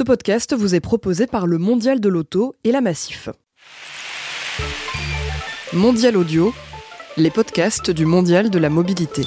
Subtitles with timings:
[0.00, 3.28] Ce podcast vous est proposé par le Mondial de l'Auto et la Massif.
[5.74, 6.54] Mondial Audio,
[7.18, 9.24] les podcasts du Mondial de la Mobilité.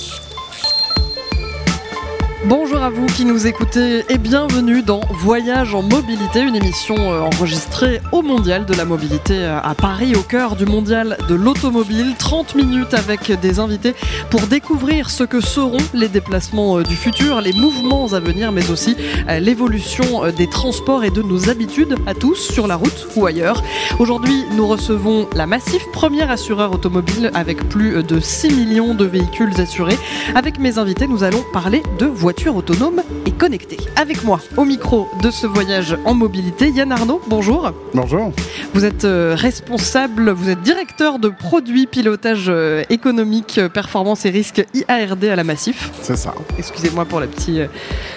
[2.46, 7.22] Bonjour à vous qui nous écoutez et bienvenue dans Voyage en mobilité, une émission euh,
[7.22, 12.16] enregistrée au Mondial de la mobilité euh, à Paris, au cœur du Mondial de l'automobile.
[12.20, 13.96] 30 minutes avec des invités
[14.30, 18.70] pour découvrir ce que seront les déplacements euh, du futur, les mouvements à venir, mais
[18.70, 18.98] aussi
[19.40, 23.64] l'évolution des transports et de nos habitudes à tous sur la route ou ailleurs.
[24.00, 29.54] Aujourd'hui, nous recevons la Massif, première assureur automobile avec plus de 6 millions de véhicules
[29.62, 29.98] assurés.
[30.36, 32.08] Avec mes invités, nous allons parler de
[32.56, 33.78] autonome et connectée.
[33.96, 37.72] Avec moi, au micro de ce voyage en mobilité, Yann Arnaud, bonjour.
[37.94, 38.32] Bonjour.
[38.74, 44.30] Vous êtes euh, responsable, vous êtes directeur de produits pilotage euh, économique, euh, performance et
[44.30, 45.92] risque IARD à la Massif.
[46.02, 46.34] C'est ça.
[46.58, 47.70] Excusez-moi pour la, petite,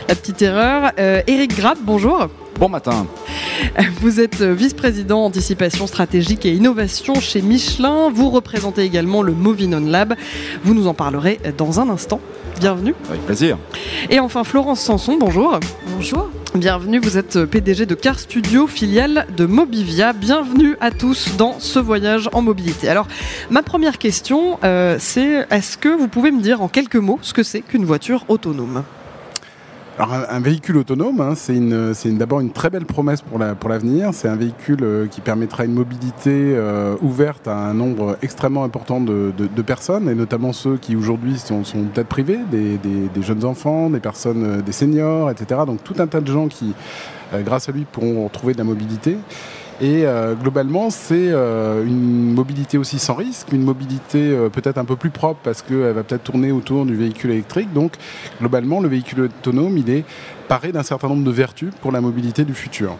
[0.09, 0.93] la petite erreur.
[0.97, 2.29] Eric Grapp, bonjour.
[2.59, 3.07] Bon matin.
[4.01, 8.11] Vous êtes vice-président anticipation stratégique et innovation chez Michelin.
[8.11, 10.15] Vous représentez également le Movinon Lab.
[10.65, 12.21] Vous nous en parlerez dans un instant.
[12.61, 12.95] Bienvenue.
[13.09, 13.59] Avec plaisir.
[14.11, 15.61] Et enfin Florence Sanson, bonjour.
[15.95, 16.31] Bonjour.
[16.55, 20.15] Bienvenue, vous êtes PDG de Car Studio, filiale de Mobivia.
[20.15, 22.89] Bienvenue à tous dans ce voyage en mobilité.
[22.89, 23.07] Alors,
[23.51, 27.35] ma première question, euh, c'est est-ce que vous pouvez me dire en quelques mots ce
[27.35, 28.85] que c'est qu'une voiture autonome?
[29.99, 33.71] Alors un, véhicule autonome, hein, c'est une, d'abord une très belle promesse pour, la, pour
[33.71, 34.11] l'avenir.
[34.13, 39.01] C'est un véhicule euh, qui permettra une mobilité euh, ouverte à un nombre extrêmement important
[39.01, 41.63] de, personnes, et notamment ceux qui aujourd'hui sont,
[41.95, 45.63] peut-être privés, des, des, jeunes enfants, des personnes, euh, des seniors, etc.
[45.67, 46.75] Donc tout un tas de gens qui,
[47.45, 49.17] grâce à lui, pourront retrouver de la mobilité.
[49.81, 54.87] Et euh, globalement, c'est euh, une mobilité aussi sans risque, une mobilité euh, peut-être un
[54.87, 57.71] peu plus propre parce qu'elle va peut-être tourner autour du véhicule électrique.
[57.75, 57.93] Donc,
[58.41, 60.05] globalement, le véhicule autonome, il est
[60.49, 62.97] paré d'un certain nombre de vertus pour la mobilité du futur.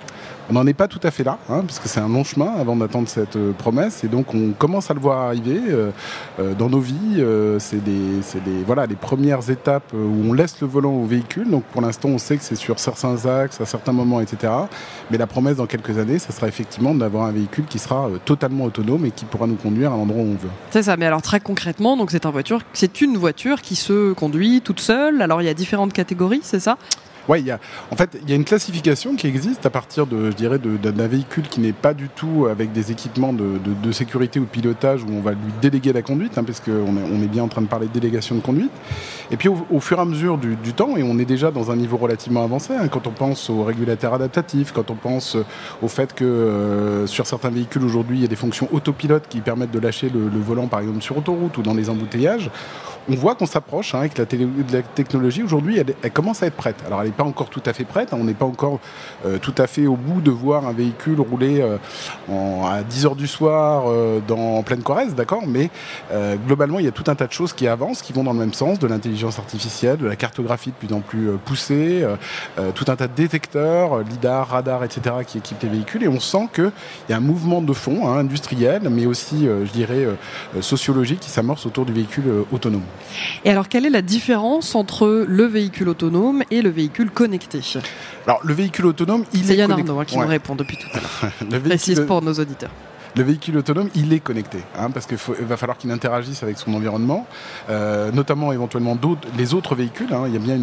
[0.51, 2.53] On n'en est pas tout à fait là, hein, parce que c'est un long chemin
[2.57, 5.61] avant d'attendre cette promesse, et donc on commence à le voir arriver
[6.57, 7.21] dans nos vies.
[7.59, 8.21] c'est des,
[8.65, 11.51] voilà, les premières étapes où on laisse le volant au véhicule.
[11.51, 14.53] Donc pour l'instant, on sait que c'est sur certains axes, à certains moments, etc.
[15.11, 16.66] Mais la promesse dans quelques années, ça sera effectivement
[16.99, 20.27] d'avoir un véhicule qui sera totalement autonome et qui pourra nous conduire à l'endroit où
[20.27, 20.51] on veut.
[20.71, 20.97] C'est ça.
[20.97, 25.23] Mais alors très concrètement, donc c'est une voiture qui se conduit toute seule.
[25.23, 26.77] Alors il y a différentes catégories, c'est ça?
[27.29, 27.59] Ouais, y a,
[27.91, 31.07] en fait, il y a une classification qui existe à partir de, je dirais, d'un
[31.09, 35.09] véhicule qui n'est pas du tout avec des équipements de, sécurité ou de pilotage où
[35.11, 37.87] on va lui déléguer la conduite, hein, parce qu'on est, bien en train de parler
[37.87, 38.71] de délégation de conduite.
[39.31, 41.77] Et puis au, fur et à mesure du, temps, et on est déjà dans un
[41.77, 45.37] niveau relativement avancé, quand on pense aux régulateurs adaptatifs, quand on pense
[45.83, 49.41] au fait que euh, sur certains véhicules aujourd'hui, il y a des fonctions autopilotes qui
[49.41, 52.51] permettent de lâcher le, volant, par exemple, sur autoroute ou dans les embouteillages
[53.09, 55.43] on voit qu'on s'approche hein, avec la, technologie.
[55.43, 56.77] Aujourd'hui, elle, commence à être prête.
[56.87, 58.13] Alors, pas encore tout à fait prête.
[58.13, 58.19] Hein.
[58.21, 58.79] on n'est pas encore
[59.25, 61.79] euh, tout à fait au bout de voir un véhicule rouler euh,
[62.65, 65.45] à 10 heures du soir euh, dans, en pleine Corrèze, d'accord?
[65.47, 65.71] Mais
[66.47, 68.39] globalement, il y a tout un tas de choses qui avancent, qui vont dans le
[68.39, 72.07] même sens, de l'intelligence artificielle, de la cartographie de plus en plus poussée,
[72.75, 76.03] tout un tas de détecteurs, lidar, radar, etc., qui équipent les véhicules.
[76.03, 76.73] Et on sent qu'il
[77.09, 80.07] y a un mouvement de fond hein, industriel, mais aussi, je dirais,
[80.61, 82.85] sociologique qui s'amorce autour du véhicule autonome.
[83.45, 87.61] Et alors, quelle est la différence entre le véhicule autonome et le véhicule connecté
[88.27, 89.45] Alors, le véhicule autonome, il est.
[89.45, 91.61] C'est Yann Arnaud hein, qui nous répond depuis tout à l'heure.
[91.65, 92.71] Précise pour nos auditeurs
[93.17, 96.75] le véhicule autonome, il est connecté, hein, parce qu'il va falloir qu'il interagisse avec son
[96.75, 97.27] environnement,
[97.71, 98.97] euh, notamment éventuellement
[99.39, 100.13] les autres véhicules.
[100.13, 100.25] Hein.
[100.27, 100.59] Il y a bien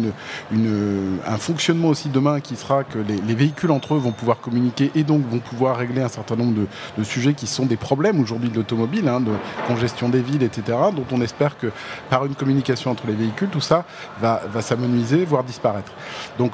[0.52, 4.92] une, un fonctionnement aussi demain qui sera que les, véhicules entre eux vont pouvoir communiquer
[4.94, 6.54] et donc vont pouvoir régler un certain nombre
[6.96, 9.32] de, sujets qui sont des problèmes aujourd'hui de l'automobile, hein, de
[9.66, 11.72] congestion des villes, etc., dont on espère que
[12.08, 13.84] par une communication entre les véhicules, tout ça
[14.20, 15.92] va, va s'amenuiser, voire disparaître.
[16.38, 16.52] Donc,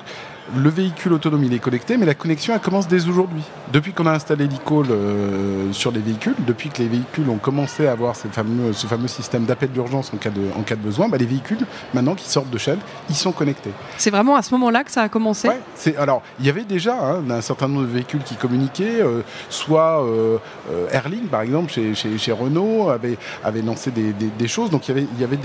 [0.56, 3.42] le véhicule autonome il est connecté, mais la connexion elle commence dès aujourd'hui.
[3.72, 7.86] Depuis qu'on a installé l'e-call euh, sur les véhicules, depuis que les véhicules ont commencé
[7.86, 10.80] à avoir ce fameux, ce fameux système d'appel d'urgence en, cas de, en cas de
[10.80, 11.64] besoin, bah, les véhicules
[11.94, 12.78] maintenant qui sortent de chaîne,
[13.08, 13.70] ils sont connectés.
[13.96, 15.48] C'est vraiment à ce moment-là que ça a commencé?
[15.48, 19.22] Ouais, alors il y avait déjà hein, un certain nombre de véhicules qui communiquaient, euh,
[19.48, 20.38] soit euh,
[20.90, 25.06] Airlink par exemple chez, chez, Renault avait, avait lancé des, choses, donc il y avait,
[25.14, 25.38] il y avait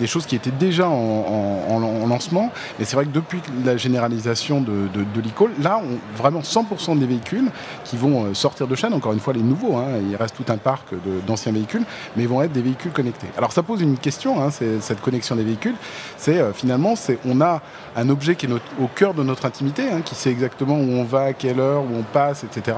[0.00, 4.13] des, choses qui étaient déjà en, en lancement, mais c'est vrai que depuis la généralisation
[4.16, 5.50] de, de, l'e-call.
[5.62, 7.50] Là, on, vraiment 100% des véhicules
[7.84, 10.50] qui vont euh, sortir de chaîne, encore une fois les nouveaux, hein, il reste tout
[10.52, 10.94] un parc
[11.26, 11.84] d'anciens véhicules,
[12.16, 13.26] mais vont être des véhicules connectés.
[13.36, 15.74] Alors ça pose une question, hein, cette connexion des véhicules,
[16.16, 17.62] c'est euh, finalement, c'est on a
[17.96, 21.04] un objet qui est au cœur de notre intimité, hein, qui sait exactement où on
[21.04, 22.76] va, à quelle heure, où on passe, etc.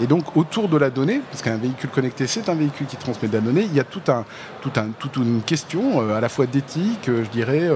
[0.00, 3.28] Et donc autour de la donnée, parce qu'un véhicule connecté, c'est un véhicule qui transmet
[3.28, 4.08] de la donnée, il y a toute
[5.16, 7.68] une question euh, à la fois d'éthique, je dirais,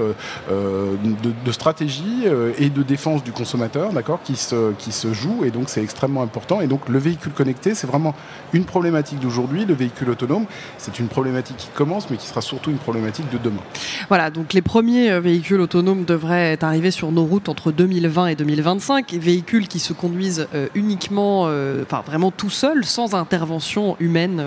[0.49, 2.25] de, de, stratégie
[2.57, 6.23] et de défense du consommateur, d'accord, qui se, qui se joue, et donc c'est extrêmement
[6.23, 6.59] important.
[6.59, 8.15] Et donc le véhicule connecté, c'est vraiment
[8.51, 9.65] une problématique d'aujourd'hui.
[9.65, 10.45] Le véhicule autonome,
[10.77, 13.61] c'est une problématique qui commence, mais qui sera surtout une problématique de demain.
[14.09, 18.35] Voilà, donc les premiers euh, véhicules autonomes devraient arriver sur nos routes entre 2020 et
[18.35, 23.95] 2025, et véhicules qui se conduisent euh, uniquement, euh, enfin vraiment tout seuls, sans intervention
[23.99, 24.43] humaine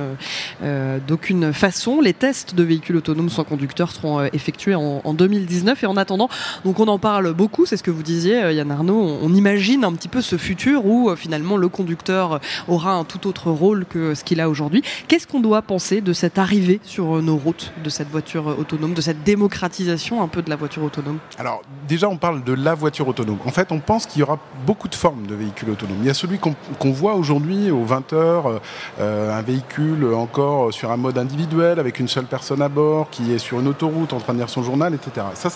[1.06, 2.00] d'aucune façon.
[2.00, 6.29] Les tests de véhicules autonomes sans conducteur seront effectués en, en 2019, et en attendant,
[6.65, 9.93] donc on en parle beaucoup, c'est ce que vous disiez, Yann Arnaud, on imagine un
[9.93, 14.25] petit peu ce futur où finalement le conducteur aura un tout autre rôle que ce
[14.25, 14.82] qu'il a aujourd'hui.
[15.08, 19.00] Qu'est-ce qu'on doit penser de cette arrivée sur nos routes de cette voiture autonome, de
[19.00, 21.19] cette démocratisation un peu de la voiture autonome?
[21.38, 23.38] Alors déjà on parle de la voiture autonome.
[23.44, 25.99] En fait on pense qu'il y aura beaucoup de formes de véhicules autonomes.
[26.00, 28.61] Il y a celui qu'on voit aujourd'hui aux 20 heures,
[29.00, 33.32] euh, un véhicule encore sur un mode individuel avec une seule personne à bord qui
[33.32, 35.26] est sur une autoroute en train de lire son journal, etc.
[35.34, 35.50] Ça,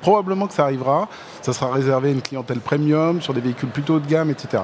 [0.00, 1.08] probablement que ça arrivera.
[1.42, 4.62] Ça sera réservé à une clientèle premium, sur des véhicules plutôt haut de gamme, etc.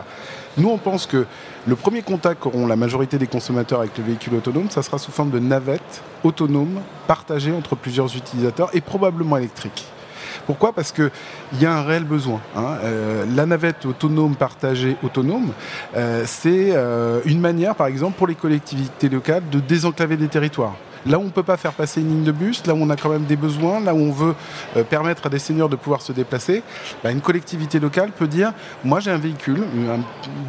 [0.59, 1.27] Nous, on pense que
[1.67, 5.13] le premier contact qu'auront la majorité des consommateurs avec le véhicule autonome, ça sera sous
[5.13, 9.87] forme de navette autonome partagée entre plusieurs utilisateurs et probablement électrique.
[10.47, 10.73] Pourquoi?
[10.73, 11.11] Parce qu'il
[11.61, 12.41] y a un réel besoin.
[12.57, 12.77] Hein.
[12.83, 15.53] Euh, la navette autonome partagée autonome,
[15.97, 20.75] euh, c'est euh, une manière, par exemple, pour les collectivités locales de désenclaver des territoires.
[21.07, 22.89] Là où on ne peut pas faire passer une ligne de bus, là où on
[22.91, 24.35] a quand même des besoins, là où on veut
[24.77, 26.63] euh, permettre à des seniors de pouvoir se déplacer,
[27.03, 28.53] bah, une collectivité locale peut dire
[28.85, 29.65] moi j'ai un véhicule,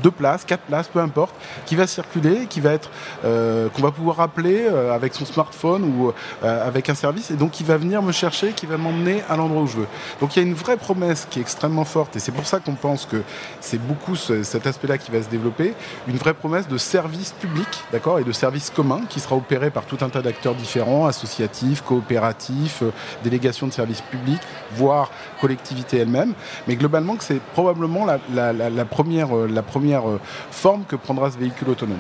[0.04, 1.34] deux places, quatre places, peu importe,
[1.66, 2.92] qui va circuler, qui va être
[3.26, 6.12] euh, qu'on va pouvoir appeler euh, avec son smartphone ou
[6.44, 9.64] avec un service, et donc qui va venir me chercher, qui va m'emmener à l'endroit
[9.64, 9.88] où je veux.
[10.20, 12.60] Donc il y a une vraie promesse qui est extrêmement forte, et c'est pour ça
[12.60, 13.24] qu'on pense que
[13.60, 15.74] c'est beaucoup cet aspect-là qui va se développer,
[16.08, 19.86] une vraie promesse de service public, d'accord, et de service commun qui sera opéré par
[19.86, 22.92] tout un tas d'acteurs différents, associatifs, coopératifs, euh,
[23.24, 24.42] délégations de services publics,
[24.74, 25.10] voire
[25.40, 26.34] collectivités elles-mêmes.
[26.68, 30.20] Mais globalement, c'est probablement la, première, euh, euh,
[30.52, 32.00] forme que prendra ce véhicule autonome.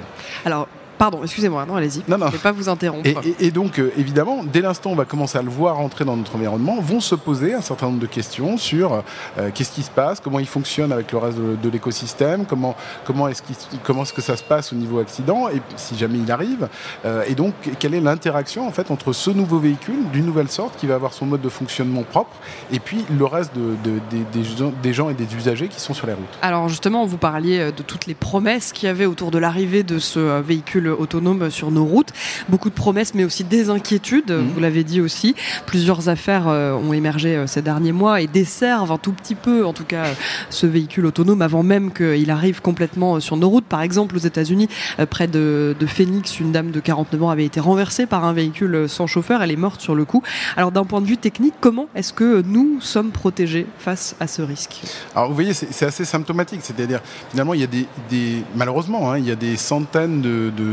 [0.98, 2.04] Pardon, excusez-moi, non, allez-y.
[2.07, 2.28] Non, non.
[2.28, 3.10] Je ne vais pas vous interrompre.
[3.40, 6.16] Et, donc, euh, évidemment, dès l'instant où on va commencer à le voir entrer dans
[6.16, 9.04] notre environnement, vont se poser un certain nombre de questions sur
[9.38, 12.75] euh, qu'est-ce qui se passe, comment il fonctionne avec le reste de, l'écosystème, comment,
[13.06, 13.42] comment est-ce
[13.84, 16.68] comment est-ce que ça se passe au niveau accident, et si jamais il arrive,
[17.06, 20.78] euh, et donc quelle est l'interaction en fait entre ce nouveau véhicule d'une nouvelle sorte
[20.78, 22.36] qui va avoir son mode de fonctionnement propre,
[22.72, 23.75] et puis le reste de,
[24.12, 24.42] des,
[24.81, 26.38] des gens et des usagers qui sont sur les routes.
[26.42, 29.98] Alors justement, vous parliez de toutes les promesses qu'il y avait autour de l'arrivée de
[30.00, 32.09] ce véhicule autonome sur nos routes.
[32.50, 34.50] Beaucoup de promesses, mais aussi des inquiétudes, mhm.
[34.53, 35.35] vous l'avez dit aussi.
[35.65, 39.65] Plusieurs affaires euh, ont émergé euh, ces derniers mois et desservent un tout petit peu,
[39.65, 40.06] en tout cas,
[40.50, 43.65] ce véhicule autonome avant même qu'il arrive complètement euh, sur nos routes.
[43.65, 44.69] Par exemple, aux États-Unis,
[45.09, 49.06] près de, Phoenix, une dame de 49 ans avait été renversée par un véhicule sans
[49.06, 49.44] chauffeur.
[49.44, 50.24] Elle est morte sur le coup.
[50.57, 54.41] Alors, d'un point de vue technique, comment est-ce que nous sommes protégés face à ce
[54.41, 54.81] risque?
[55.15, 56.62] Alors, vous voyez, c'est assez symptomatique.
[56.63, 60.73] C'est-à-dire, finalement, il y a des, malheureusement, hein, il y a des centaines de de,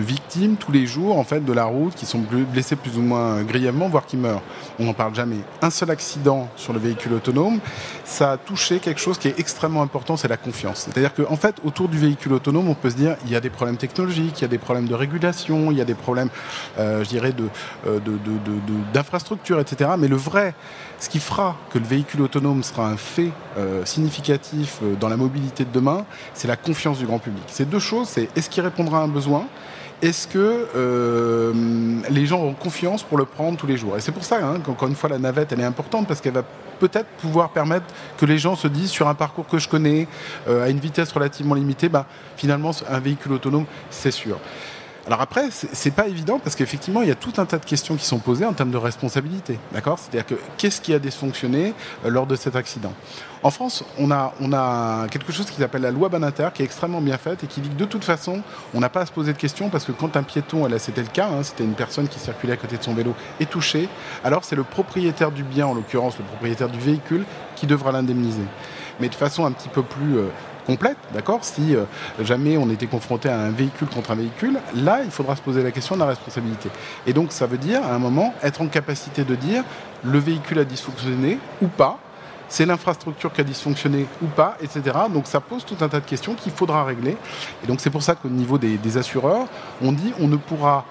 [0.00, 2.20] victimes tous les jours en fait de la route qui sont
[2.52, 4.42] blessées plus ou moins grièvement, voire qui meurent.
[4.78, 5.38] On n'en parle jamais.
[5.62, 7.60] Un seul accident sur le véhicule autonome,
[8.04, 10.88] ça a touché quelque chose qui est extrêmement important, c'est la confiance.
[10.88, 13.40] C'est-à-dire qu'en en fait, autour du véhicule autonome, on peut se dire il y a
[13.40, 16.30] des problèmes technologiques, il y a des problèmes de régulation, il y a des problèmes,
[16.78, 17.32] euh, je dirais,
[17.86, 17.98] euh,
[18.92, 19.90] d'infrastructure, de, etc.
[19.98, 20.54] Mais le vrai,
[21.00, 25.64] ce qui fera que le véhicule autonome sera un fait euh, significatif dans la mobilité
[25.64, 26.04] de demain,
[26.34, 27.42] c'est la confiance du grand public.
[27.48, 29.46] C'est deux choses, c'est est-ce qu'il répondra à un besoin
[30.02, 31.52] est-ce que euh,
[32.08, 33.98] les gens ont confiance pour le prendre tous les jours?
[33.98, 36.32] Et c'est pour ça hein, qu'encore une fois, la navette, elle est importante parce qu'elle
[36.32, 36.44] va
[36.78, 37.84] peut-être pouvoir permettre
[38.16, 40.08] que les gens se disent sur un parcours que je connais,
[40.48, 44.38] euh, à une vitesse relativement limitée, bah, finalement, un véhicule autonome, c'est sûr.
[45.10, 47.96] Alors après, c'est pas évident parce qu'effectivement, il y a tout un tas de questions
[47.96, 49.58] qui sont posées en termes de responsabilité.
[49.72, 49.98] D'accord?
[49.98, 51.74] C'est-à-dire que qu'est-ce qui a dysfonctionné
[52.04, 52.92] euh, lors de cet accident?
[53.42, 57.18] En France, on a, quelque chose qui s'appelle la loi Banater qui est extrêmement bien
[57.18, 59.38] faite et qui dit que de toute façon, on n'a pas à se poser de
[59.38, 62.20] questions parce que quand un piéton, là c'était le cas, hein, c'était une personne qui
[62.20, 63.88] circulait à côté de son vélo, est touché,
[64.22, 67.24] alors c'est le propriétaire du bien, en l'occurrence le propriétaire du véhicule,
[67.56, 68.44] qui devra l'indemniser.
[69.00, 70.28] Mais de façon un petit peu plus euh,
[70.70, 71.84] complète, d'accord Si euh,
[72.20, 75.62] jamais on était confronté à un véhicule contre un véhicule, là, il faudra se poser
[75.62, 76.68] la question de la responsabilité.
[77.06, 79.64] Et donc, ça veut dire, à un moment, être en capacité de dire
[80.04, 81.98] le véhicule a dysfonctionné ou pas,
[82.48, 84.82] c'est l'infrastructure qui a dysfonctionné ou pas, etc.
[85.12, 87.16] Donc ça pose tout un tas de questions qu'il faudra régler.
[87.62, 89.46] Et donc c'est pour ça qu'au niveau des, assureurs,
[89.80, 90.84] on dit on ne pourra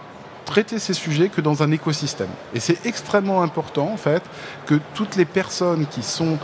[0.46, 2.30] traiter ces sujets que dans un écosystème.
[2.56, 4.24] Et c'est extrêmement important en fait
[4.66, 6.38] que toutes les personnes qui sont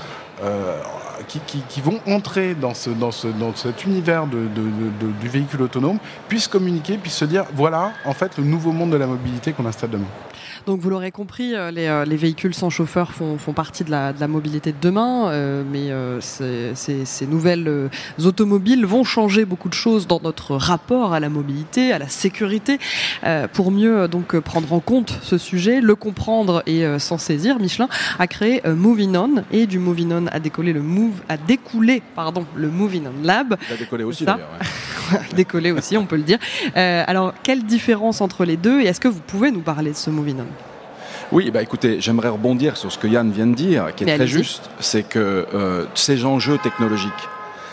[0.43, 0.81] euh,
[1.27, 6.98] qui, vont entrer dans, ce, dans, ce, dans cet univers du véhicule autonome puissent communiquer,
[6.98, 10.07] puissent se dire voilà, en fait, le nouveau monde de la mobilité qu'on installe demain.
[10.65, 14.71] Donc vous l'aurez compris, euh, euh, les, véhicules sans chauffeur font, partie de la, mobilité
[14.71, 17.89] de demain, euh, mais ces, nouvelles
[18.23, 22.79] automobiles vont changer beaucoup de choses dans notre rapport à la mobilité, à la sécurité,
[23.53, 27.59] pour mieux donc prendre en compte ce sujet, le comprendre et s'en saisir.
[27.59, 27.87] Michelin
[28.19, 32.45] a créé Moving On et du Moving On a décollé le Move, a découlé pardon
[32.55, 33.55] le Moving On Lab.
[33.69, 34.49] Il a décollé aussi d'ailleurs.
[35.35, 36.39] décollé aussi, on peut le dire.
[36.75, 40.09] alors quelle différence entre les deux et est-ce que vous pouvez nous parler de ce
[40.09, 40.34] Moving
[41.31, 44.27] Oui, bah écoutez, j'aimerais rebondir sur ce que Yann vient de dire, qui est très
[44.27, 47.11] juste, c'est que euh, ces enjeux technologiques,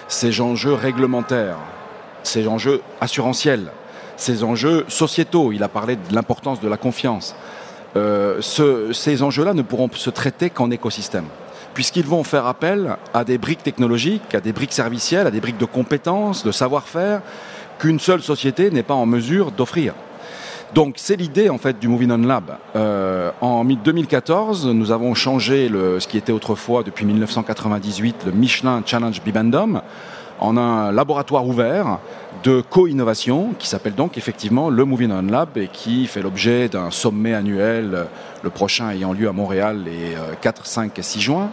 [0.08, 1.58] ces enjeux réglementaires,
[2.22, 3.70] ces enjeux assurantiels,
[4.16, 7.34] ces enjeux sociétaux, il a parlé de l'importance de la confiance,
[7.96, 11.26] euh, ces enjeux-là ne pourront se traiter qu'en écosystème
[11.74, 15.58] puisqu'ils vont faire appel à des briques technologiques, à des briques servicielles, à des briques
[15.58, 17.22] de compétences, de savoir-faire,
[17.78, 19.94] qu'une seule société n'est pas en mesure d'offrir.
[20.74, 22.56] Donc c'est l'idée en fait du Moving On Lab.
[22.76, 29.20] Euh, en 2014, nous avons changé ce qui était autrefois depuis 1998 le Michelin Challenge
[29.22, 29.82] Bibendum
[30.40, 31.98] en un laboratoire ouvert
[32.42, 36.90] de co-innovation qui s'appelle donc effectivement le Moving On Lab et qui fait l'objet d'un
[36.90, 38.06] sommet annuel,
[38.42, 41.50] le prochain ayant lieu à Montréal les 4, 5 et 6 juin.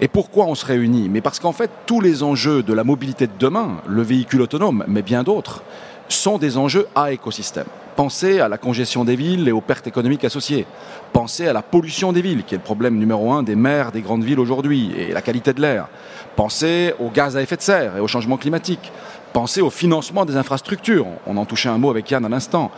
[0.00, 1.08] Et pourquoi on se réunit?
[1.08, 4.84] Mais parce qu'en fait, tous les enjeux de la mobilité de demain, le véhicule autonome,
[4.86, 5.64] mais bien d'autres,
[6.08, 7.66] sont des enjeux à écosystème.
[7.96, 10.66] Pensez à la congestion des villes et aux pertes économiques associées.
[11.12, 14.02] Pensez à la pollution des villes, qui est le problème numéro un des maires des
[14.02, 15.88] grandes villes aujourd'hui, et la qualité de l'air.
[16.36, 18.92] Pensez aux gaz à effet de serre et au changement climatique.
[19.32, 21.06] Pensez au financement des infrastructures.
[21.26, 22.70] On en touchait un mot avec Yann à l'instant.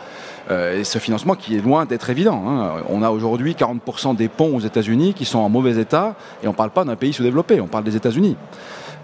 [0.49, 2.43] Euh, et ce financement qui est loin d'être évident.
[2.47, 2.83] Hein.
[2.89, 6.51] On a aujourd'hui 40% des ponts aux États-Unis qui sont en mauvais état, et on
[6.51, 8.35] ne parle pas d'un pays sous-développé, on parle des États-Unis.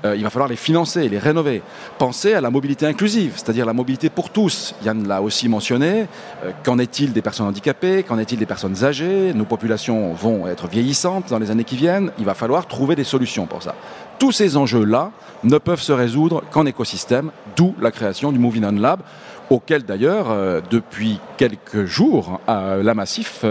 [0.05, 1.61] Euh, il va falloir les financer, les rénover.
[1.97, 4.75] Pensez à la mobilité inclusive, c'est-à-dire la mobilité pour tous.
[4.83, 6.07] Yann l'a aussi mentionné.
[6.43, 8.03] Euh, qu'en est-il des personnes handicapées?
[8.03, 9.33] Qu'en est-il des personnes âgées?
[9.33, 12.11] Nos populations vont être vieillissantes dans les années qui viennent.
[12.19, 13.75] Il va falloir trouver des solutions pour ça.
[14.19, 15.11] Tous ces enjeux-là
[15.43, 19.01] ne peuvent se résoudre qu'en écosystème, d'où la création du Moving On Lab,
[19.49, 23.45] auquel d'ailleurs, euh, depuis quelques jours, la Massif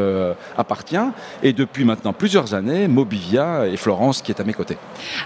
[0.58, 0.96] appartient,
[1.42, 4.76] et depuis maintenant plusieurs années, Mobivia et Florence qui est à mes côtés.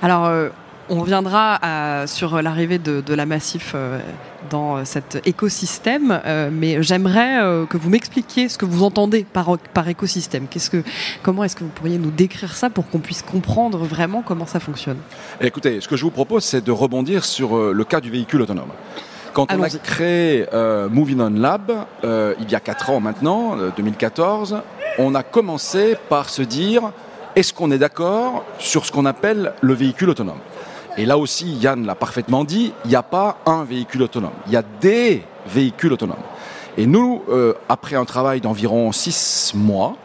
[0.03, 0.51] Alors,
[0.91, 3.99] on reviendra sur l'arrivée de, la Massif euh,
[4.51, 9.57] dans cet écosystème, euh, mais j'aimerais euh, que vous m'expliquiez ce que vous entendez par,
[9.73, 10.47] par écosystème.
[10.49, 10.83] que,
[11.23, 14.59] comment est-ce que vous pourriez nous décrire ça pour qu'on puisse comprendre vraiment comment ça
[14.61, 14.99] fonctionne?
[15.41, 18.71] Écoutez, ce que je vous propose, c'est de rebondir sur le cas du véhicule autonome.
[19.33, 20.47] Quand on a créé
[20.91, 24.61] Moving On Lab, il y a 4 ans maintenant, 2014,
[24.99, 26.91] on a commencé par se dire,
[27.37, 30.41] est-ce qu'on est d'accord sur ce qu'on appelle le véhicule autonome?
[30.97, 34.53] Et là aussi, Yann l'a parfaitement dit, il n'y a pas un véhicule autonome, il
[34.53, 36.17] y a des véhicules autonomes.
[36.77, 39.97] Et nous, euh, après un travail d'environ six mois,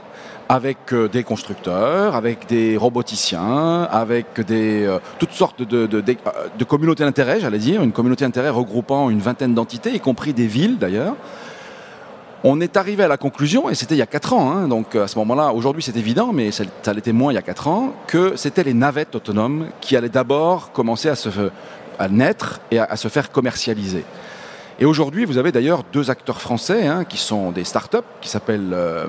[0.48, 6.64] avec euh, des constructeurs, avec des roboticiens, avec des, euh, toutes sortes de, de, de
[6.64, 10.78] communautés d'intérêt, j'allais dire, une communauté d'intérêt regroupant une vingtaine d'entités, y compris des villes
[10.78, 11.16] d'ailleurs,
[12.44, 14.96] on est arrivé à la conclusion, et c'était il y a 4 ans, hein, donc
[14.96, 16.64] à ce moment-là, aujourd'hui c'est évident, mais ça,
[16.94, 20.72] l'était moins il y a 4 ans, que c'était les navettes autonomes qui allaient d'abord
[20.72, 21.30] commencer à, se,
[22.10, 24.04] naître et à, se faire commercialiser.
[24.78, 28.74] Et aujourd'hui, vous avez d'ailleurs deux acteurs français hein, qui sont des startups qui s'appellent
[28.74, 29.06] euh,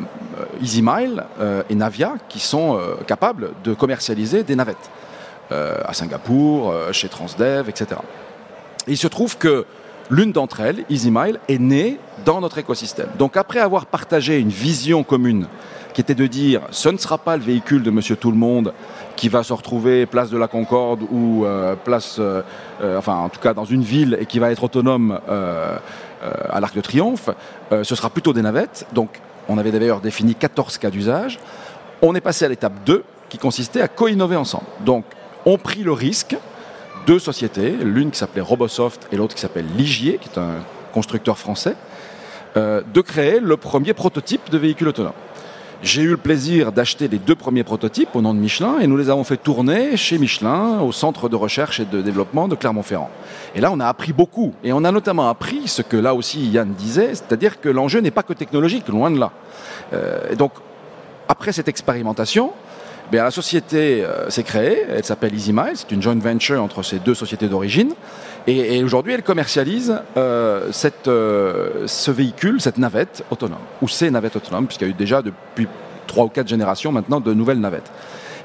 [0.62, 4.90] EasyMile euh, et Navia, qui sont euh, capables de commercialiser des navettes
[5.48, 8.00] à Singapour, chez Transdev, etc.
[8.88, 9.64] Et il se trouve que
[10.10, 13.08] L'une d'entre elles, EasyMile, est née dans notre écosystème.
[13.18, 15.48] Donc après avoir partagé une vision commune
[15.94, 18.72] qui était de dire ce ne sera pas le véhicule de Monsieur Tout le Monde
[19.16, 22.42] qui va se retrouver place de la Concorde ou euh, place, euh,
[22.82, 26.74] euh, enfin en tout cas dans une ville et qui va être autonome à l'Arc
[26.76, 27.30] de Triomphe,
[27.70, 28.86] ce sera plutôt des navettes.
[28.92, 31.38] Donc on avait d'ailleurs défini 14 cas d'usage.
[32.02, 34.66] On est passé à l'étape 2 qui consistait à co-innover ensemble.
[34.80, 35.04] Donc
[35.46, 36.36] on prit le risque
[37.06, 40.56] deux sociétés, l'une qui s'appelait Robosoft et l'autre qui s'appelle Ligier, qui est un
[40.92, 41.76] constructeur français,
[42.56, 45.12] euh, de créer le premier prototype de véhicule autonome.
[45.82, 48.96] J'ai eu le plaisir d'acheter les deux premiers prototypes au nom de Michelin et nous
[48.96, 53.10] les avons fait tourner chez Michelin au centre de recherche et de développement de Clermont-Ferrand.
[53.54, 54.54] Et là, on a appris beaucoup.
[54.64, 58.10] Et on a notamment appris ce que là aussi Yann disait, c'est-à-dire que l'enjeu n'est
[58.10, 59.32] pas que technologique, loin de là.
[59.92, 60.52] Euh, et donc,
[61.28, 62.52] après cette expérimentation,
[63.12, 67.14] la société euh, s'est créée, elle s'appelle EasyMile, c'est une joint venture entre ces deux
[67.14, 67.92] sociétés d'origine.
[68.48, 70.70] Et, aujourd'hui, elle commercialise euh,
[71.08, 75.20] euh, ce véhicule, cette navette autonome, ou ces navettes autonomes, puisqu'il y a eu déjà
[75.20, 75.66] depuis
[76.06, 77.90] trois ou quatre générations maintenant de nouvelles navettes.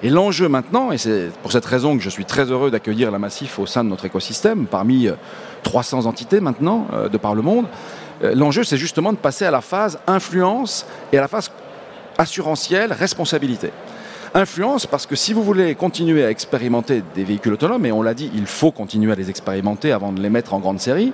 [0.01, 3.19] Et l'enjeu maintenant, et c'est pour cette raison que je suis très heureux d'accueillir la
[3.19, 5.07] Massif au sein de notre écosystème, parmi
[5.61, 7.67] 300 entités maintenant de par le monde,
[8.23, 11.51] l'enjeu c'est justement de passer à la phase influence et à la phase
[12.17, 13.69] assurantiel, responsabilité.
[14.33, 18.13] Influence parce que si vous voulez continuer à expérimenter des véhicules autonomes, et on l'a
[18.13, 21.11] dit, il faut continuer à les expérimenter avant de les mettre en grande série,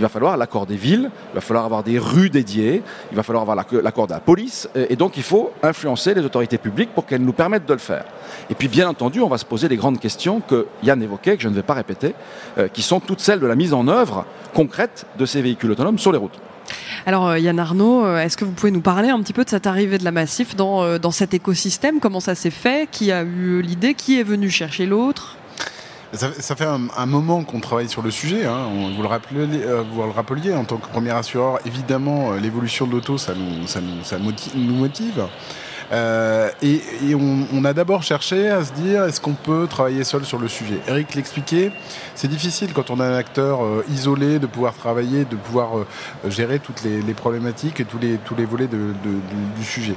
[0.00, 2.82] il va falloir l'accord des villes, il va falloir avoir des rues dédiées,
[3.12, 6.58] il va falloir avoir l'accord de la police, et donc il faut influencer les autorités
[6.58, 8.04] publiques pour qu'elles nous permettent de le faire.
[8.50, 11.44] Et puis bien entendu, on va se poser les grandes questions que Yann évoquait, que
[11.44, 12.14] je ne vais pas répéter,
[12.58, 16.00] euh, qui sont toutes celles de la mise en œuvre concrète de ces véhicules autonomes
[16.00, 16.40] sur les routes.
[17.06, 19.48] Alors euh, Yann Arnaud, euh, est-ce que vous pouvez nous parler un petit peu de
[19.50, 22.00] cette arrivée de la Massif dans, euh, dans cet écosystème?
[22.00, 22.88] Comment ça s'est fait?
[22.90, 23.94] Qui a eu l'idée?
[23.94, 25.36] Qui est venu chercher l'autre?
[26.12, 28.46] Ça, fait un, moment qu'on travaille sur le sujet.
[28.46, 28.68] Hein.
[28.94, 29.08] vous, le
[30.08, 35.26] rappeliez, en tant que premier assureur, évidemment, l'évolution de l'auto, ça nous motive.
[35.92, 36.80] Euh, et,
[37.14, 40.80] on, a d'abord cherché à se dire est-ce qu'on peut travailler seul sur le sujet.
[40.88, 41.70] Eric l'expliquait,
[42.14, 45.86] c'est difficile quand on a un acteur euh, isolé de pouvoir travailler, de pouvoir euh,
[46.28, 49.94] gérer toutes les, problématiques et tous les, tous les volets du, sujet.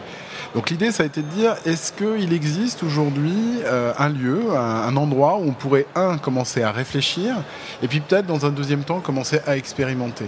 [0.56, 3.62] Donc l'idée, ça a été de dire, est-ce qu'il existe aujourd'hui
[3.98, 7.36] un lieu, un, endroit où on pourrait, un, commencer à réfléchir,
[7.84, 10.26] et puis peut-être dans un deuxième temps, commencer à expérimenter?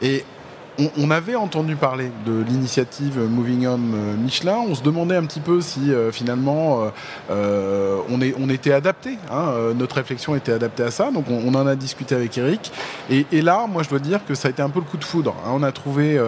[0.00, 0.24] Et
[0.78, 4.56] on, avait entendu parler de l'initiative Moving Home euh, Michelin.
[4.68, 6.90] On se demandait un petit peu si euh, finalement
[7.30, 9.18] euh, on, est, on, était adapté.
[9.30, 11.10] Hein, notre réflexion était adaptée à ça.
[11.10, 12.72] Donc on, en a discuté avec Eric.
[13.10, 15.04] Et, là, moi, je dois dire que ça a été un peu le coup de
[15.04, 15.34] foudre.
[15.44, 15.50] Hein.
[15.54, 16.20] On a trouvé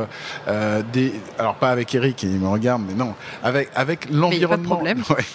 [0.93, 4.83] des, alors pas avec Eric, il me regarde, mais non, avec avec l'environnement,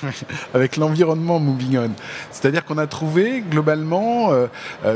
[0.53, 1.91] avec l'environnement Moving On.
[2.31, 4.29] C'est-à-dire qu'on a trouvé globalement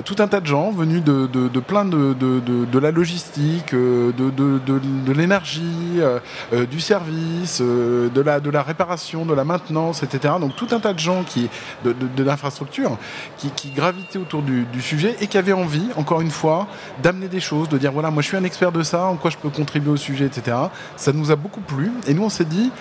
[0.05, 3.73] tout un tas de gens venus de, de, plein de, de, la logistique
[4.11, 5.61] de, l'énergie,
[5.97, 6.19] euh,
[6.53, 10.35] euh, du service, euh, de, la, réparation, de la maintenance, etc.
[10.39, 11.49] Donc tout un tas de gens qui,
[11.83, 12.97] de, l'infrastructure
[13.37, 16.67] qui, gravitaient autour du, sujet et qui avaient envie, encore une fois,
[17.01, 19.31] d'amener des choses, de dire voilà, moi je suis un expert de ça, en quoi
[19.31, 20.57] je peux contribuer au sujet, etc.
[20.95, 22.71] Ça nous a beaucoup plu et nous on s'est dit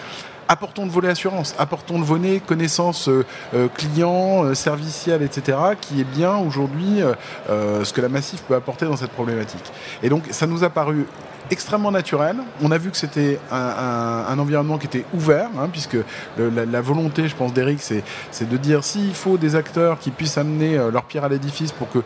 [0.49, 3.25] apportons le volet assurance, apportons le volet connaissance euh,
[3.55, 7.01] euh, client, euh, serviciel, etc., qui est bien aujourd'hui
[7.49, 9.73] ce que la Massif peut apporter dans cette problématique.
[10.03, 11.07] Et donc, ça nous a paru
[11.51, 12.37] extrêmement naturel.
[12.63, 15.97] On a vu que c'était un, environnement qui était ouvert, hein, puisque
[16.39, 20.77] la, volonté, je pense, d'Eric, c'est de dire s'il faut des acteurs qui puissent amener
[20.93, 22.01] leur pierre à l'édifice pour que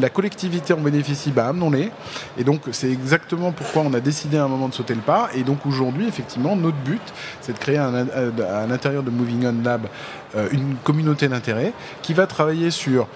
[0.00, 1.90] la collectivité en bénéficie, bah, amenons-les.
[2.38, 5.28] Et donc, c'est exactement pourquoi on a décidé à un moment de sauter le pas.
[5.34, 7.02] Et donc, aujourd'hui, effectivement, notre but,
[7.40, 9.86] c'est de créer à l'intérieur de Moving On Lab
[10.36, 11.72] euh, une communauté d'intérêt
[12.02, 13.06] qui va travailler sur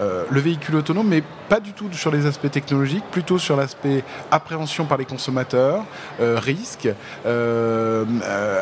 [0.00, 4.02] euh, le véhicule autonome, mais pas du tout sur les aspects technologiques, plutôt sur l'aspect
[4.30, 5.84] appréhension par les consommateurs,
[6.20, 6.88] euh, risque,
[7.26, 8.04] euh,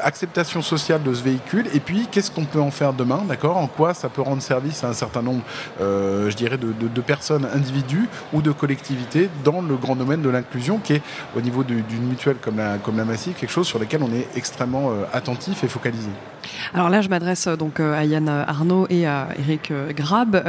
[0.03, 3.57] acceptation sociale de ce véhicule, et puis qu'est-ce qu'on peut en faire demain, d'accord?
[3.57, 5.43] En quoi ça peut rendre service à un certain nombre,
[5.81, 10.95] je dirais, de, personnes, individus ou de collectivités dans le grand domaine de l'inclusion, qui
[10.95, 11.03] est
[11.37, 14.27] au niveau d'une mutuelle comme la, comme la Massive, quelque chose sur lequel on est
[14.37, 16.11] extrêmement attentif et focalisé.
[16.75, 20.43] Alors là, je m'adresse donc à Yann Arnaud et à Eric Grab.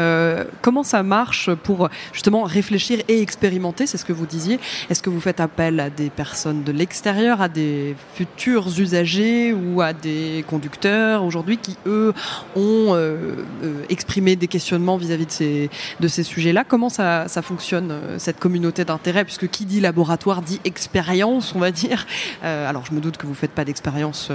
[0.62, 4.60] comment ça marche pour justement réfléchir et expérimenter C'est ce que vous disiez.
[4.90, 9.82] Est-ce que vous faites appel à des personnes de l'extérieur, à des futurs usagers ou
[9.82, 12.14] à des conducteurs aujourd'hui qui, eux,
[12.56, 16.64] ont euh, euh, exprimé des questionnements vis-à-vis de ces, de ces sujets-là?
[16.68, 19.26] Comment ça, fonctionne, euh, cette communauté d'intérêt?
[19.26, 22.06] Puisque qui dit laboratoire dit expérience, on va dire.
[22.42, 24.32] alors, je me doute que vous ne faites pas d'expérience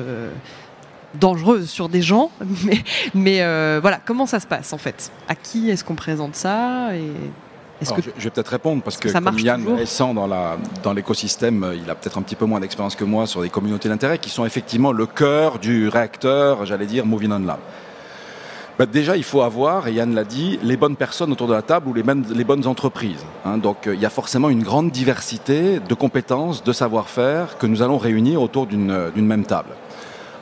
[1.18, 2.31] dangereuse sur des gens,
[2.64, 2.83] mais,
[3.14, 5.11] mais euh, voilà, comment ça se passe en fait?
[5.29, 7.11] À qui est-ce qu'on présente ça et
[7.81, 8.03] que...
[8.03, 11.94] je, vais peut-être répondre parce que, comme Yann récent dans, la, dans l'écosystème, il a
[11.94, 14.92] peut-être un petit peu moins d'expérience que moi sur des communautés d'intérêt qui sont effectivement
[14.92, 17.59] le cœur du réacteur, j'allais dire, Moving On Lab.
[18.79, 21.62] Bah, déjà, il faut avoir, et Yann l'a dit, les bonnes personnes autour de la
[21.62, 22.03] table ou les,
[22.35, 23.24] les bonnes entreprises.
[23.44, 23.59] Hein.
[23.59, 27.83] Donc, euh, il y a forcément une grande diversité de compétences, de savoir-faire que nous
[27.83, 29.70] allons réunir autour d'une même table.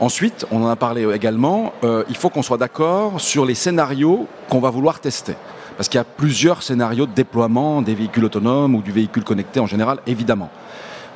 [0.02, 4.26] Ensuite, on en a parlé également, euh, il faut qu'on soit d'accord sur les scénarios
[4.48, 5.36] qu'on va vouloir tester.
[5.76, 9.60] Parce qu'il y a plusieurs scénarios de déploiement des véhicules autonomes ou du véhicule connecté
[9.60, 10.50] en général, évidemment.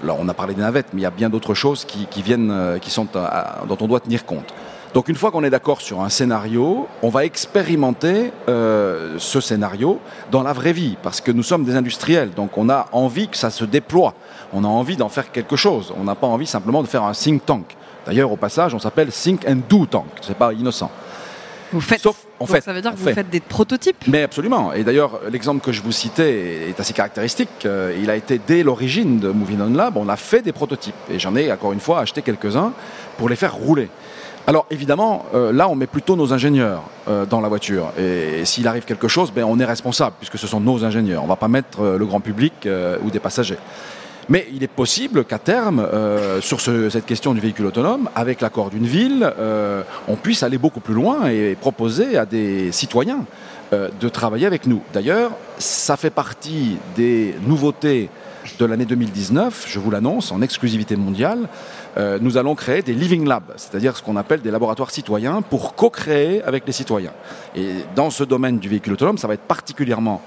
[0.05, 2.53] Alors on a parlé des navettes, mais il y a bien d'autres choses qui, viennent,
[2.53, 4.55] euh, qui sont dont on doit tenir compte.
[4.95, 9.99] Donc une fois qu'on est d'accord sur un scénario, on va expérimenter euh, ce scénario
[10.31, 13.37] dans la vraie vie, parce que nous sommes des industriels, donc on a envie que
[13.37, 14.15] ça se déploie,
[14.53, 17.15] on a envie d'en faire quelque chose, on n'a pas envie simplement de faire un
[17.15, 17.77] think tank.
[18.07, 20.07] D'ailleurs, au passage, on s'appelle Think and Do Tank.
[20.23, 20.91] C'est pas innocent.
[21.73, 22.01] Vous faites.
[22.01, 24.05] Sauf, en fait, ça veut dire que vous faites des prototypes?
[24.07, 24.73] Mais absolument.
[24.73, 27.65] Et d'ailleurs, l'exemple que je vous citais est assez caractéristique.
[27.65, 30.95] Euh, il a été dès l'origine de Moving On Lab, on a fait des prototypes.
[31.11, 32.73] Et j'en ai encore une fois acheté quelques-uns
[33.17, 33.89] pour les faire rouler.
[34.47, 37.93] Alors évidemment, euh, là, on met plutôt nos ingénieurs euh, dans la voiture.
[37.99, 41.23] Et, s'il arrive quelque chose, ben, on est responsable, puisque ce sont nos ingénieurs.
[41.23, 42.69] On ne va pas mettre le grand public
[43.03, 43.59] ou des passagers.
[44.29, 48.71] Mais il est possible qu'à terme, euh, sur cette question du véhicule autonome, avec l'accord
[48.71, 53.25] d'une ville, euh, on puisse aller beaucoup plus loin et proposer à des citoyens
[53.73, 54.83] euh, de travailler avec nous.
[54.93, 58.11] D'ailleurs, ça fait partie des nouveautés
[58.59, 61.49] de l'année 2019, je vous l'annonce, en exclusivité mondiale.
[62.21, 66.43] nous allons créer des living labs, c'est-à-dire ce qu'on appelle des laboratoires citoyens pour co-créer
[66.45, 67.11] avec les citoyens.
[67.57, 70.23] Et dans ce domaine du véhicule autonome, ça va être particulièrement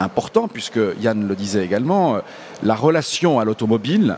[0.00, 2.20] important, puisque Yann le disait également, euh,
[2.62, 4.16] la relation à l'automobile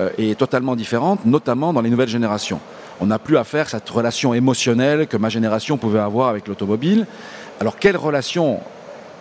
[0.00, 2.60] euh, est totalement différente, notamment dans les nouvelles générations.
[3.00, 7.06] On n'a plus à faire cette relation émotionnelle que ma génération pouvait avoir avec l'automobile.
[7.60, 8.60] Alors quelle relation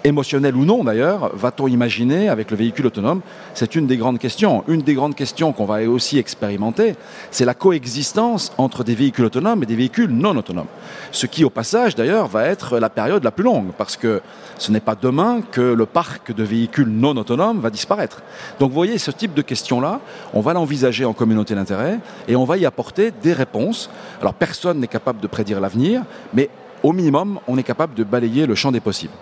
[0.03, 3.21] émotionnel ou non d'ailleurs, va-t-on imaginer avec le véhicule autonome?
[3.53, 4.63] C'est une des grandes questions.
[4.67, 6.95] Une des grandes questions qu'on va aussi expérimenter,
[7.29, 10.67] c'est la coexistence entre des véhicules autonomes et des véhicules non autonomes.
[11.11, 14.21] Ce qui, au passage d'ailleurs, va être la période la plus longue, parce que
[14.57, 18.21] ce n'est pas demain que le parc de véhicules non autonomes va disparaître.
[18.59, 19.99] Donc vous voyez, ce type de questions-là,
[20.33, 23.89] on va l'envisager en communauté d'intérêt et on va y apporter des réponses.
[24.19, 26.49] Alors personne n'est capable de prédire l'avenir, mais
[26.83, 29.13] au minimum, on est capable de balayer le champ des possibles.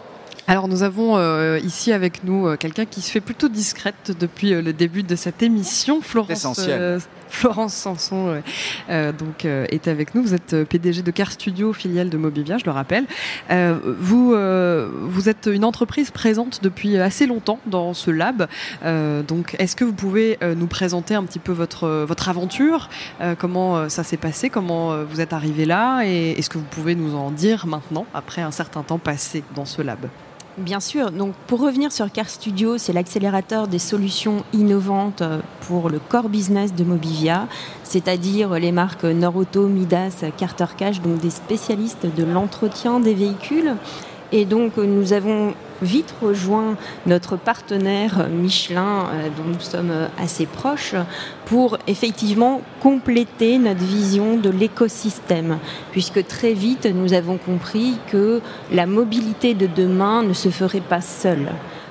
[0.49, 4.55] Alors nous avons euh, ici avec nous euh, quelqu'un qui se fait plutôt discrète depuis
[4.55, 6.59] euh, le début de cette émission, Florence.
[7.31, 8.41] Florence Sanson
[8.89, 10.23] donc est avec nous.
[10.23, 13.05] Vous êtes PDG de Car Studio, filiale de Mobivia, je le rappelle.
[13.99, 18.47] vous vous êtes une entreprise présente depuis assez longtemps dans ce lab.
[19.27, 22.89] donc est-ce que vous pouvez nous présenter un petit peu votre votre aventure,
[23.37, 27.13] comment ça s'est passé, comment vous êtes arrivé là, et est-ce que vous pouvez nous
[27.13, 30.07] en dire maintenant après un certain temps passé dans ce lab?
[30.59, 31.11] Bien sûr.
[31.11, 35.23] Donc, pour revenir sur Car Studio, c'est l'accélérateur des solutions innovantes
[35.61, 37.47] pour le core business de Mobivia,
[37.83, 43.75] c'est-à-dire les marques Norauto, Midas, Carter Cash, donc des spécialistes de l'entretien des véhicules.
[44.33, 50.95] Et donc, nous avons vite rejoint notre partenaire Michelin, euh, dont nous sommes assez proches,
[51.45, 55.57] pour effectivement compléter notre vision de l'écosystème,
[55.91, 61.01] puisque très vite nous avons compris que la mobilité de demain ne se ferait pas
[61.01, 61.49] seule.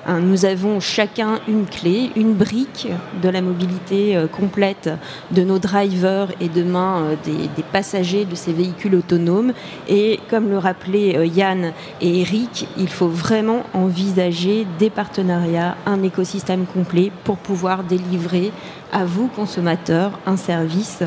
[0.09, 2.87] Hein, nous avons chacun une clé, une brique
[3.21, 4.89] de la mobilité euh, complète
[5.29, 9.53] de nos drivers et demain euh, des, passagers de ces véhicules autonomes.
[9.87, 16.01] Et comme le rappelaient euh, Yann et Eric, il faut vraiment envisager des partenariats, un
[16.01, 18.51] écosystème complet pour pouvoir délivrer
[18.91, 21.03] à vous, consommateurs, un service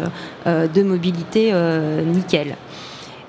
[0.46, 1.52] de mobilité
[2.06, 2.54] nickel.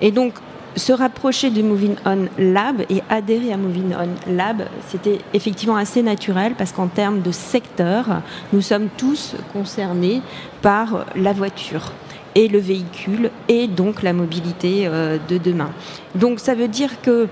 [0.00, 0.34] Et donc,
[0.76, 6.02] se rapprocher du Moving On Lab et adhérer à Moving On Lab, c'était effectivement assez
[6.02, 10.22] naturel parce qu'en termes de secteur, nous sommes tous concernés
[10.62, 11.92] par la voiture
[12.34, 15.70] et le véhicule et donc la mobilité euh, de demain.
[16.14, 17.28] Donc ça veut dire que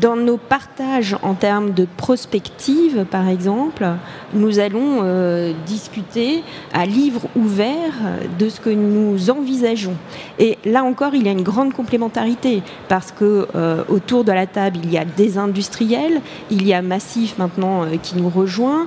[0.00, 3.86] dans nos partages en termes de prospective, par exemple,
[4.32, 6.42] nous allons euh, discuter
[6.72, 7.92] à livre ouvert
[8.38, 9.96] de ce que nous envisageons.
[10.38, 14.46] Et là encore, il y a une grande complémentarité parce que euh, autour de la
[14.46, 16.20] table, il y a des industriels,
[16.50, 18.86] il y a Massif maintenant euh, qui nous rejoint,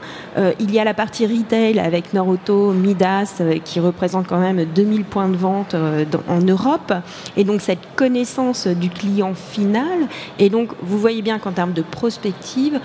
[0.60, 5.30] il y a la partie retail avec Norauto, Midas qui représente quand même 2000 points
[5.30, 5.76] de vente
[6.28, 6.94] en Europe.
[7.36, 10.08] Et donc cette connaissance du client final.
[10.40, 12.80] Et donc vous voyez bien qu'en termes de prospective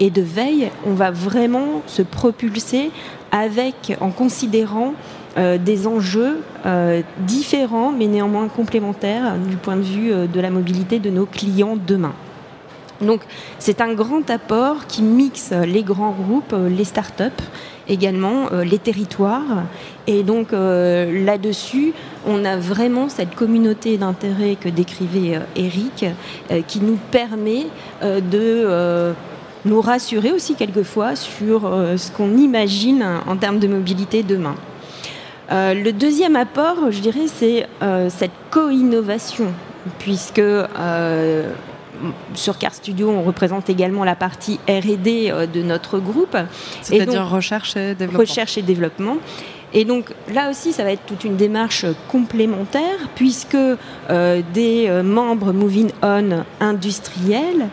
[0.00, 2.90] et de veille, on va vraiment se propulser
[3.30, 4.94] avec, en considérant
[5.36, 10.48] euh, des enjeux euh, différents mais néanmoins complémentaires du point de vue euh, de la
[10.48, 12.14] mobilité de nos clients demain.
[13.00, 13.22] Donc
[13.58, 17.42] c'est un grand apport qui mixe les grands groupes, les startups
[17.88, 19.64] également euh, les territoires.
[20.06, 21.92] Et donc euh, là-dessus,
[22.26, 26.06] on a vraiment cette communauté d'intérêt que décrivait euh, Eric,
[26.66, 27.66] qui nous permet
[28.02, 29.14] de
[29.64, 31.62] nous rassurer aussi quelquefois sur
[31.96, 34.56] ce qu'on imagine en termes de mobilité demain.
[35.50, 37.66] le deuxième apport, je dirais, c'est
[38.10, 39.52] cette co-innovation,
[39.98, 40.42] puisque
[42.34, 46.36] sur Car Studio, on représente également la partie R&D euh, de notre groupe.
[46.82, 48.18] C'est-à-dire recherche et développement.
[48.18, 49.16] Recherche et développement.
[49.76, 55.02] Et donc là aussi, ça va être toute une démarche complémentaire puisque euh, des euh,
[55.02, 57.68] membres Moving On industriels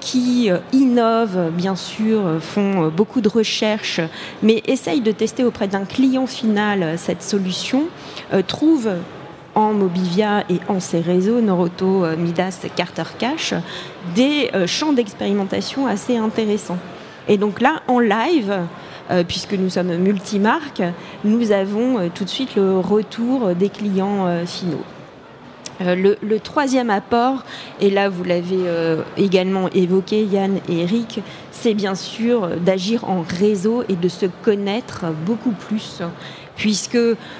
[0.00, 4.00] qui innovent, bien sûr, font beaucoup de recherches,
[4.42, 7.84] mais essayent de tester auprès d'un client final cette solution,
[8.46, 8.90] trouvent
[9.58, 13.54] en Mobivia et en ses réseaux, Noroto, euh, Midas, Carter Cash,
[14.14, 16.78] des euh, champs d'expérimentation assez intéressants.
[17.26, 18.56] Et donc là, en live,
[19.10, 20.84] euh, puisque nous sommes multimarques,
[21.24, 24.84] nous avons tout de suite le retour des clients finaux.
[25.80, 27.44] Le, troisième apport,
[27.80, 28.58] et là vous l'avez
[29.16, 31.20] également évoqué Yann et Eric,
[31.52, 36.02] c'est bien sûr d'agir en réseau et de se connaître beaucoup plus
[36.58, 36.98] puisque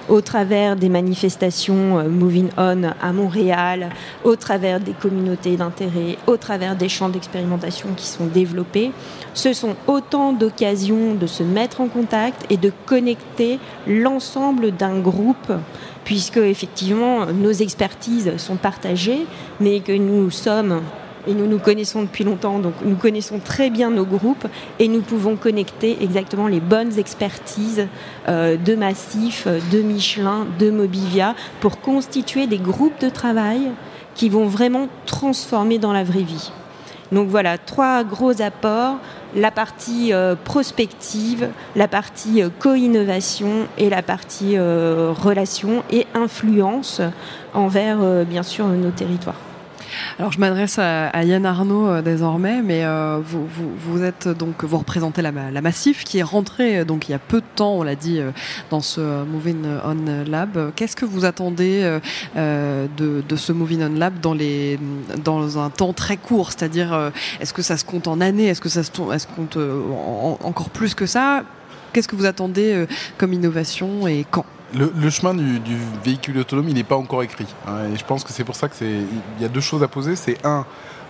[0.08, 3.90] au travers des manifestations euh, Moving On à Montréal,
[4.24, 8.92] au travers des communautés d'intérêt, au travers des champs d'expérimentation qui sont développés,
[9.34, 15.52] ce sont autant d'occasions de se mettre en contact et de connecter l'ensemble d'un groupe
[16.04, 19.26] puisque effectivement nos expertises sont partagées,
[19.60, 20.80] mais que nous sommes
[21.26, 24.46] et nous nous connaissons depuis longtemps, donc nous connaissons très bien nos groupes
[24.78, 27.86] et nous pouvons connecter exactement les bonnes expertises
[28.28, 33.72] euh, de Massif, de Michelin, de Mobivia pour constituer des groupes de travail
[34.14, 36.50] qui vont vraiment transformer dans la vraie vie.
[37.10, 38.96] Donc voilà, trois gros apports,
[39.34, 47.00] la partie euh, prospective, la partie euh, co-innovation et la partie relation et influence
[47.54, 49.47] envers bien sûr nos territoires.
[50.18, 54.78] Alors je m'adresse à, Yann Arnaud euh, désormais, mais euh, vous, vous, êtes donc vous
[54.78, 57.82] représentez la, Massif qui est rentrée euh, donc il y a peu de temps, on
[57.82, 58.20] l'a dit,
[58.70, 60.72] dans ce Moving On Lab.
[60.74, 61.98] Qu'est-ce que vous attendez
[62.36, 64.78] de, ce Moving On Lab dans les
[65.24, 68.68] dans un temps très court, c'est-à-dire est-ce que ça se compte en années, est-ce que
[68.68, 69.58] ça se, compte
[70.42, 71.42] encore plus que ça?
[71.92, 74.44] Qu'est-ce que vous attendez comme innovation et quand?
[74.74, 75.60] Le, chemin du,
[76.04, 77.46] véhicule autonome, il n'est pas encore écrit.
[77.66, 79.06] Hein, et je pense que c'est pour ça qu'il
[79.40, 80.16] y a deux choses à poser.
[80.16, 80.66] C'est un,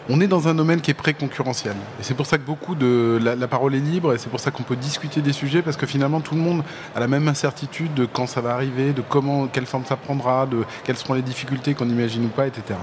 [0.09, 1.75] on est dans un domaine qui est pré-concurrentiel.
[2.01, 4.51] Et c'est pour ça que beaucoup de la, parole est libre et c'est pour ça
[4.51, 6.63] qu'on peut discuter des sujets parce que finalement tout le monde
[6.95, 10.47] a la même incertitude de quand ça va arriver, de comment, quelle forme ça prendra,
[10.47, 12.79] de quelles seront les difficultés qu'on imagine ou pas, etc.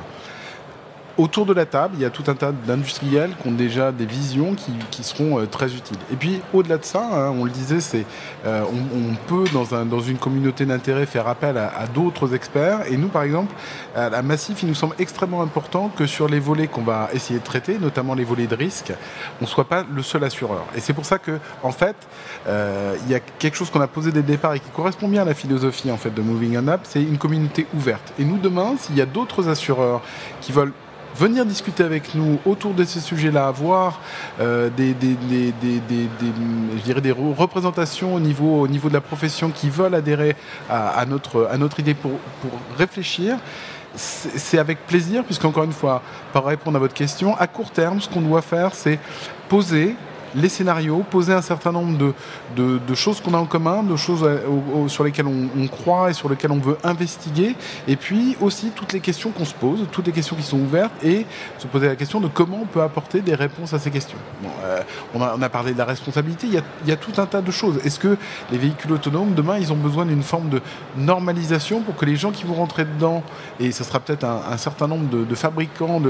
[1.18, 4.06] Autour de la table, il y a tout un tas d'industriels qui ont déjà des
[4.06, 4.56] visions
[4.92, 5.98] qui, seront euh, très utiles.
[6.12, 8.06] Et puis, au-delà de ça, hein, on le disait, c'est
[8.46, 12.92] euh, on, peut, dans, un, dans une communauté d'intérêt, faire appel à, d'autres experts.
[12.92, 13.54] Et nous, par exemple,
[13.96, 17.46] à Massif, il nous semble extrêmement important que sur les volets qu'on va essayer de
[17.46, 18.92] traiter, notamment les volets de risque,
[19.40, 20.66] on ne soit pas le seul assureur.
[20.76, 21.96] Et c'est pour ça que, en fait,
[22.48, 25.08] euh, il y a quelque chose qu'on a posé dès le départ et qui correspond
[25.08, 28.14] bien à la philosophie en fait, de Moving On Up, c'est une communauté ouverte.
[28.20, 30.02] Et nous, demain, s'il y a d'autres assureurs
[30.42, 30.74] qui veulent
[31.18, 34.00] venir discuter avec nous autour de ces sujets-là, avoir
[34.40, 39.96] euh, des, je dirais des représentations au niveau, au niveau de la profession qui veulent
[39.96, 40.36] adhérer
[40.70, 43.38] à, notre, à notre idée pour, pour réfléchir
[43.98, 46.02] c'est avec plaisir, puisqu'encore une fois,
[46.34, 49.00] pour répondre à votre question, à court terme, ce qu'on doit faire, c'est
[49.48, 49.96] poser
[50.36, 52.14] les scénarios, poser un certain nombre
[52.56, 54.28] de, choses qu'on a en commun, de choses
[54.88, 57.56] sur lesquelles on, croit et sur lesquelles on veut investiguer,
[57.88, 60.92] et puis aussi toutes les questions qu'on se pose, toutes les questions qui sont ouvertes,
[61.04, 61.26] et
[61.58, 64.18] se poser la question de comment on peut apporter des réponses à ces questions.
[64.64, 64.82] Euh,
[65.14, 66.54] on, a, parlé de la responsabilité, il
[66.88, 67.80] y, a, tout un tas de choses.
[67.86, 68.18] Est-ce que
[68.52, 70.62] les véhicules autonomes, demain, ils ont besoin d'une forme de
[70.98, 73.24] normalisation pour que les gens qui vont rentrer dedans,
[73.60, 76.02] et ce sera peut-être un, certain nombre de, fabricants,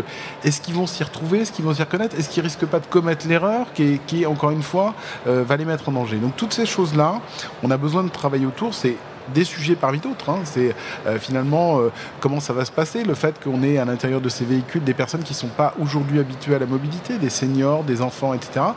[0.43, 2.85] est-ce qu'ils vont s'y retrouver, est-ce qu'ils vont s'y reconnaître, est-ce qu'ils risquent pas de
[2.85, 4.93] commettre l'erreur qui qui encore une fois,
[5.27, 6.17] euh, va les mettre en danger.
[6.17, 7.19] Donc toutes ces choses-là,
[7.63, 8.73] on a besoin de travailler autour.
[8.73, 8.95] C'est
[9.33, 10.29] des sujets parmi d'autres.
[10.29, 10.41] Hein.
[10.43, 10.75] C'est
[11.07, 14.29] euh, finalement euh, comment ça va se passer, le fait qu'on ait à l'intérieur de
[14.29, 17.83] ces véhicules des personnes qui ne sont pas aujourd'hui habituées à la mobilité, des seniors,
[17.83, 18.67] des enfants, etc.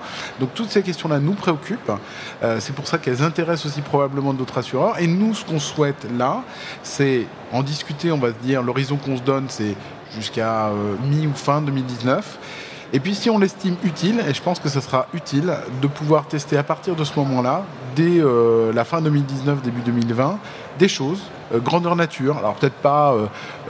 [0.40, 1.92] Donc toutes ces questions-là nous préoccupent.
[2.60, 4.98] c'est pour ça qu'elles intéressent aussi probablement d'autres assureurs.
[4.98, 6.42] Et nous, ce qu'on souhaite là,
[6.82, 9.74] c'est en discuter, on va se dire, l'horizon qu'on se donne, c'est
[10.14, 10.70] jusqu'à
[11.10, 12.38] mi ou fin 2019
[12.92, 16.26] et puis si on l'estime utile, et je pense que ce sera utile, de pouvoir
[16.26, 20.38] tester à partir de ce moment-là, dès euh, la fin 2019, début 2020,
[20.78, 21.20] des choses,
[21.52, 23.14] euh, grandeur nature, alors peut-être pas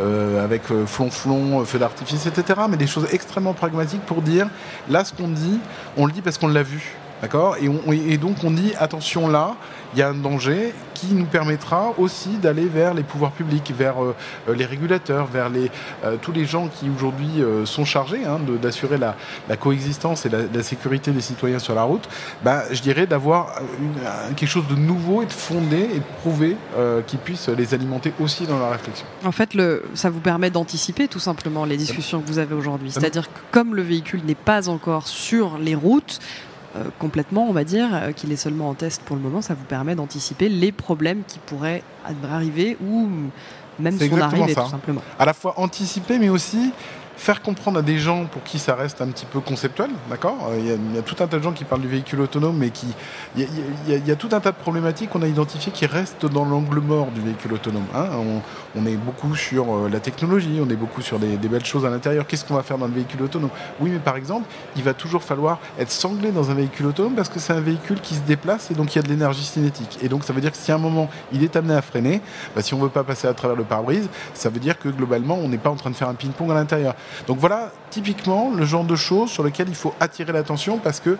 [0.00, 4.46] euh, avec flonflon, feu d'artifice, etc., mais des choses extrêmement pragmatiques pour dire,
[4.88, 5.58] là ce qu'on dit,
[5.96, 6.96] on le dit parce qu'on l'a vu.
[7.20, 7.68] D'accord et,
[8.12, 9.56] et, donc on dit attention là,
[9.94, 14.02] il y a un danger qui nous permettra aussi d'aller vers les pouvoirs publics, vers
[14.02, 14.14] euh,
[14.54, 15.70] les régulateurs, vers les,
[16.04, 19.16] euh, tous les gens qui aujourd'hui euh, sont chargés hein, d'assurer la,
[19.56, 22.08] coexistence et la, sécurité des citoyens sur la route.
[22.44, 23.60] Ben, je dirais d'avoir
[24.36, 26.56] quelque chose de nouveau et de fondé et de prouvé
[27.06, 29.06] qui puisse les alimenter aussi dans la réflexion.
[29.24, 32.90] En fait, le, ça vous permet d'anticiper tout simplement les discussions que vous avez aujourd'hui.
[32.90, 36.47] C'est-à-dire que comme le véhicule n'est pas encore sur les routes, euh,
[36.98, 39.64] complètement, on va dire, euh, qu'il est seulement en test pour le moment, ça vous
[39.64, 41.82] permet d'anticiper les problèmes qui pourraient
[42.30, 43.08] arriver ou
[43.78, 45.02] même son arrivée, tout simplement.
[45.18, 46.72] À la fois anticiper, mais aussi
[47.18, 50.58] faire comprendre à des gens pour qui ça reste un petit peu conceptuel, d'accord euh,
[50.58, 52.86] il, y a tout un tas de gens qui parlent du véhicule autonome, mais qui
[53.36, 53.46] il
[53.88, 57.08] y, a, tout un tas de problématiques qu'on a identifiées qui restent dans l'angle mort
[57.10, 57.86] du véhicule autonome.
[57.94, 58.06] Hein.
[58.76, 61.90] on, est beaucoup sur euh, la technologie, on est beaucoup sur des, belles choses à
[61.90, 62.26] l'intérieur.
[62.26, 63.50] Qu'est-ce qu'on va faire dans le véhicule autonome?
[63.80, 67.28] Oui, mais par exemple, il va toujours falloir être sanglé dans un véhicule autonome parce
[67.28, 69.98] que c'est un véhicule qui se déplace et donc il y a de l'énergie cinétique.
[70.02, 72.20] Et donc ça veut dire que si à un moment il est amené à freiner,
[72.54, 74.88] bah, si on ne veut pas passer à travers le pare-brise, ça veut dire que
[74.88, 76.94] globalement on n'est pas en train de faire un ping-pong à l'intérieur.
[77.26, 81.16] Donc voilà typiquement le genre de choses sur lesquelles il faut attirer l'attention parce que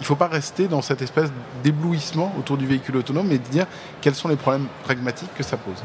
[0.00, 1.30] il ne faut pas rester dans cette espèce
[1.62, 3.66] d'éblouissement autour du véhicule autonome, mais de dire
[4.00, 5.76] quels sont les problèmes pragmatiques que ça pose.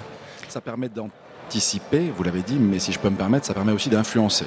[0.47, 3.89] Ça permet d'anticiper, vous l'avez dit, mais si je peux me permettre, ça permet aussi
[3.89, 4.45] d'influencer.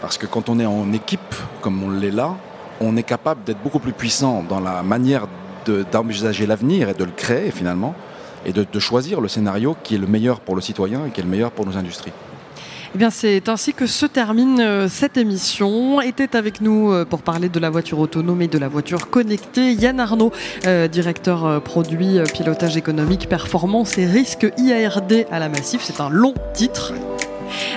[0.00, 2.34] Parce que quand on est en équipe, comme on l'est là,
[2.80, 5.26] on est capable d'être beaucoup plus puissant dans la manière
[5.92, 7.94] d'envisager l'avenir et de le créer finalement,
[8.46, 11.20] et de, de choisir le scénario qui est le meilleur pour le citoyen et qui
[11.20, 12.12] est le meilleur pour nos industries.
[12.94, 16.02] Eh bien, c'est ainsi que se termine euh, cette émission.
[16.02, 19.72] Était avec nous euh, pour parler de la voiture autonome et de la voiture connectée
[19.72, 20.30] Yann Arnaud,
[20.66, 25.80] euh, directeur produit, pilotage économique, performance et risque IARD à la Massif.
[25.82, 26.92] C'est un long titre.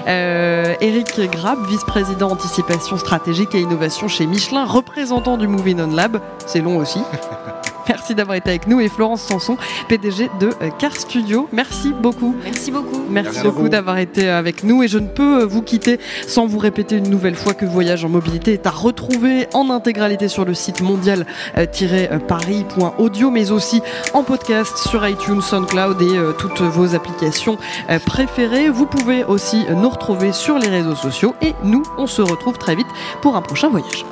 [0.07, 6.21] Eric Grab, vice-président anticipation stratégique et innovation chez Michelin, représentant du Moving On Lab.
[6.45, 6.99] C'est long aussi.
[7.89, 11.47] Merci d'avoir été avec nous et Florence Sanson, PDG de euh, Car Studio.
[11.51, 12.35] Merci beaucoup.
[12.43, 13.03] Merci beaucoup.
[13.09, 16.47] Merci, beaucoup d'avoir été euh, avec nous et je ne peux euh, vous quitter sans
[16.47, 20.45] vous répéter une nouvelle fois que Voyage en mobilité est à retrouver en intégralité sur
[20.45, 23.81] le site mondial-paris.audio mais aussi
[24.13, 27.57] en podcast sur iTunes, SoundCloud et toutes vos applications
[28.05, 28.69] préférées.
[28.69, 32.75] Vous pouvez aussi nous retrouver sur les réseaux sociaux et nous, on se retrouve très
[32.75, 32.87] vite
[33.21, 34.05] pour un prochain voyage.